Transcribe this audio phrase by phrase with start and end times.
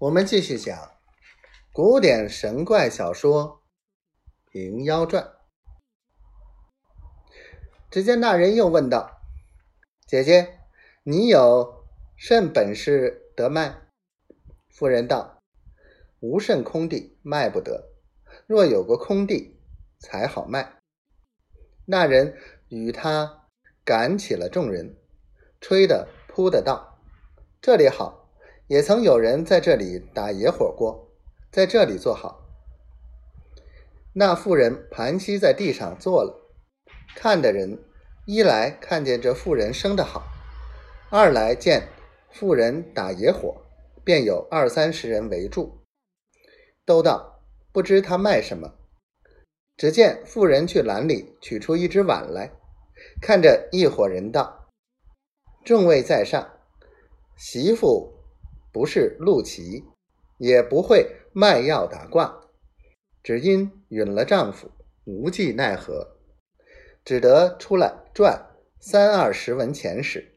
[0.00, 0.92] 我们继续讲
[1.72, 3.64] 古典神怪小说
[4.52, 5.24] 《平妖传》。
[7.90, 9.20] 只见那人又问道
[10.06, 10.60] ：“姐姐，
[11.02, 11.84] 你有
[12.16, 13.88] 甚本事得卖？”
[14.70, 15.42] 夫人道
[16.22, 17.90] ：“无甚空地，卖不得。
[18.46, 19.58] 若有个空地，
[19.98, 20.78] 才好卖。”
[21.86, 22.38] 那人
[22.68, 23.48] 与他
[23.84, 24.96] 赶起了众人，
[25.60, 27.00] 吹的扑的道
[27.60, 28.16] ：“这里好。”
[28.68, 31.10] 也曾有人在这里打野火过，
[31.50, 32.44] 在这里坐好。
[34.12, 36.52] 那妇人盘膝在地上坐了，
[37.16, 37.82] 看的人
[38.26, 40.22] 一来看见这妇人生得好，
[41.10, 41.88] 二来见
[42.30, 43.56] 妇人打野火，
[44.04, 45.80] 便有二三十人围住，
[46.84, 47.40] 都道
[47.72, 48.74] 不知他卖什么。
[49.78, 52.50] 只见妇人去篮里取出一只碗来，
[53.22, 54.68] 看着一伙人道
[55.64, 56.46] ：“众位在上，
[57.38, 58.12] 媳妇。”
[58.72, 59.84] 不是陆琪，
[60.38, 62.42] 也不会卖药打卦，
[63.22, 64.70] 只因允了丈夫，
[65.04, 66.16] 无计奈何，
[67.04, 70.34] 只得出来赚三二十文钱时，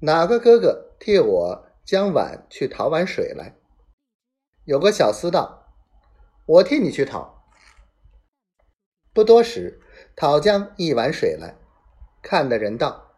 [0.00, 3.54] 哪个哥哥替我将碗去讨碗水来？
[4.64, 5.74] 有个小厮道
[6.46, 7.44] ：“我替你去讨。”
[9.14, 9.80] 不多时，
[10.16, 11.56] 讨将一碗水来，
[12.22, 13.12] 看的人道：“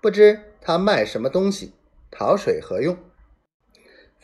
[0.00, 1.74] 不知他卖什么东西，
[2.10, 2.96] 讨水何用？”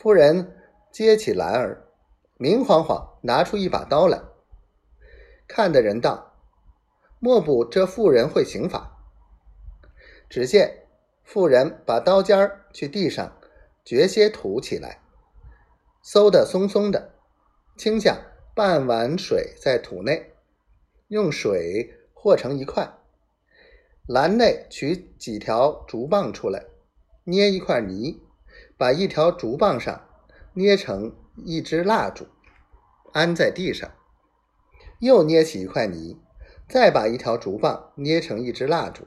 [0.01, 0.57] 夫人
[0.91, 1.85] 接起篮儿，
[2.37, 4.19] 明晃晃拿出一把刀来，
[5.47, 6.33] 看的人道
[7.21, 8.97] ：“莫不这妇人会刑法？”
[10.27, 10.87] 只见
[11.23, 13.37] 妇人把刀尖儿去地上
[13.85, 15.03] 掘些土起来，
[16.03, 17.13] 嗖的松松的，
[17.77, 18.19] 倾下
[18.55, 20.33] 半碗水在土内，
[21.09, 22.91] 用水和成一块，
[24.07, 26.65] 篮内取几条竹棒出来，
[27.25, 28.19] 捏一块泥。
[28.81, 30.07] 把一条竹棒上
[30.53, 31.15] 捏成
[31.45, 32.25] 一支蜡烛，
[33.13, 33.91] 安在地上，
[34.97, 36.19] 又捏起一块泥，
[36.67, 39.05] 再把一条竹棒捏成一支蜡烛，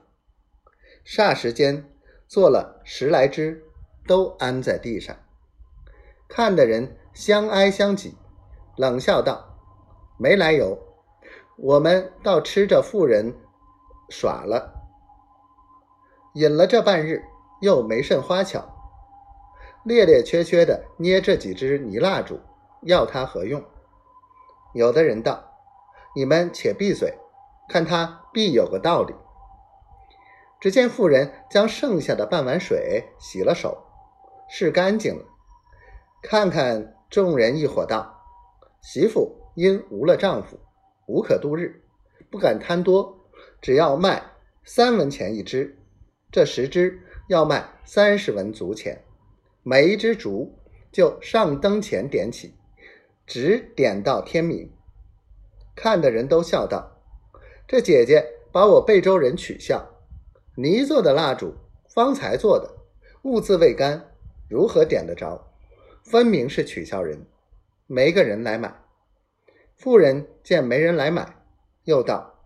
[1.05, 1.91] 霎时间
[2.29, 3.65] 做了十来支，
[4.07, 5.17] 都安在地上。
[6.29, 8.17] 看的人相挨相挤，
[8.77, 9.59] 冷笑道
[10.17, 10.79] ：“没来由，
[11.59, 13.35] 我们倒吃着妇人
[14.09, 14.73] 耍了，
[16.35, 17.25] 饮了这半日，
[17.61, 18.71] 又没甚花巧。”
[19.84, 22.41] 咧咧缺缺的捏这几支泥蜡烛，
[22.83, 23.62] 要它何用？
[24.72, 25.53] 有的人道
[26.17, 27.19] ：“你们且闭嘴，
[27.69, 29.15] 看他必有个道理。”
[30.59, 33.84] 只见妇人将剩下的半碗水洗了手，
[34.50, 35.25] 拭干净了，
[36.23, 38.25] 看看众人一伙道
[38.81, 40.59] ：“媳妇因无了丈夫，
[41.06, 41.84] 无可度日，
[42.31, 43.28] 不敢贪多，
[43.61, 44.23] 只要卖
[44.65, 45.78] 三文钱一支，
[46.33, 49.05] 这十支要卖三十文足钱。”
[49.67, 50.59] 每一支烛
[50.93, 52.53] 就上灯前点起，
[53.27, 54.71] 直点到天明。
[55.75, 57.01] 看的人都笑道
[57.67, 60.03] ：“这姐姐把我贝州人取笑。
[60.57, 61.55] 泥做的蜡烛，
[61.89, 62.77] 方才做的，
[63.23, 64.13] 物自未干，
[64.51, 65.51] 如何点得着？
[66.03, 67.25] 分明是取笑人。
[67.87, 68.83] 没个人来买。
[69.75, 71.43] 妇人见没人来买，
[71.85, 72.39] 又道：‘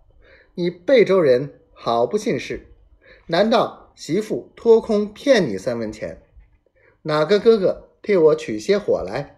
[0.55, 2.69] 你贝州人好不信事，
[3.27, 6.23] 难道媳妇托空骗你三文钱？’”
[7.03, 9.38] 哪个哥哥替我取些火来？